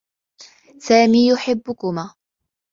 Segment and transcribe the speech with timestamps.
[0.77, 2.13] سامي يحبّكما.